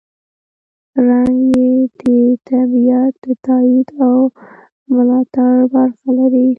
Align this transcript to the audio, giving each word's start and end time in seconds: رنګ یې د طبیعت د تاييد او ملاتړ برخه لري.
رنګ 1.07 1.39
یې 1.57 1.71
د 1.99 2.01
طبیعت 2.49 3.13
د 3.25 3.25
تاييد 3.45 3.87
او 4.07 4.17
ملاتړ 4.93 5.55
برخه 5.73 6.07
لري. 6.17 6.47